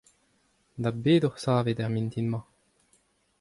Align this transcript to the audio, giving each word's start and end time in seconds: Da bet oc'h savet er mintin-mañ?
Da 0.81 0.89
bet 1.03 1.23
oc'h 1.27 1.39
savet 1.43 1.79
er 1.83 1.89
mintin-mañ? 1.93 2.45